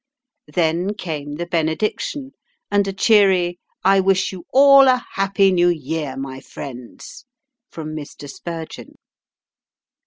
Then 0.51 0.95
came 0.95 1.35
the 1.35 1.45
benediction, 1.45 2.31
and 2.71 2.87
a 2.87 2.91
cheery 2.91 3.59
"I 3.83 3.99
wish 3.99 4.31
you 4.31 4.45
all 4.51 4.87
a 4.87 5.05
happy 5.13 5.51
New 5.51 5.69
Year, 5.69 6.17
my 6.17 6.39
friends," 6.39 7.25
from 7.69 7.89
Mr. 7.95 8.27
Spurgeon. 8.27 8.95